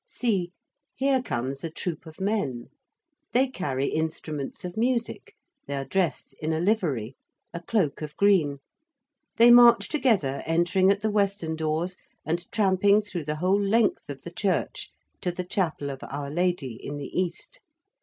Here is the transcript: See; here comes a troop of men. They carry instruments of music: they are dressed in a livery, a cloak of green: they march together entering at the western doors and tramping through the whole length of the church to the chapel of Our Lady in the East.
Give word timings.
See; 0.07 0.51
here 0.95 1.21
comes 1.21 1.63
a 1.63 1.69
troop 1.69 2.07
of 2.07 2.19
men. 2.19 2.69
They 3.33 3.47
carry 3.47 3.85
instruments 3.85 4.65
of 4.65 4.75
music: 4.75 5.35
they 5.67 5.75
are 5.75 5.85
dressed 5.85 6.33
in 6.41 6.51
a 6.51 6.59
livery, 6.59 7.15
a 7.53 7.61
cloak 7.61 8.01
of 8.01 8.17
green: 8.17 8.57
they 9.37 9.51
march 9.51 9.89
together 9.89 10.41
entering 10.47 10.89
at 10.89 11.01
the 11.01 11.11
western 11.11 11.55
doors 11.55 11.97
and 12.25 12.51
tramping 12.51 13.03
through 13.03 13.25
the 13.25 13.35
whole 13.35 13.61
length 13.61 14.09
of 14.09 14.23
the 14.23 14.31
church 14.31 14.89
to 15.21 15.31
the 15.31 15.45
chapel 15.45 15.91
of 15.91 15.99
Our 16.05 16.31
Lady 16.31 16.83
in 16.83 16.97
the 16.97 17.09
East. 17.21 17.59